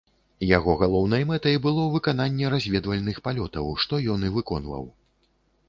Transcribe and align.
Яго 0.57 0.71
галоўнай 0.81 1.23
мэтай 1.31 1.59
было 1.65 1.83
выкананне 1.97 2.49
разведвальных 2.55 3.21
палётаў, 3.29 3.71
што 3.85 3.93
ён 4.17 4.29
і 4.29 4.33
выконваў. 4.39 4.85